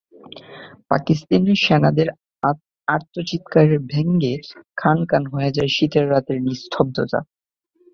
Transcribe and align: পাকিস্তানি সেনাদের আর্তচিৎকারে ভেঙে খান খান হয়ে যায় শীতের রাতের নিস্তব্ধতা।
পাকিস্তানি 0.91 1.53
সেনাদের 1.65 2.07
আর্তচিৎকারে 2.87 3.77
ভেঙে 3.91 4.33
খান 4.77 4.97
খান 5.05 5.23
হয়ে 5.33 5.51
যায় 5.51 5.71
শীতের 5.75 6.05
রাতের 6.11 6.37
নিস্তব্ধতা। 6.41 7.19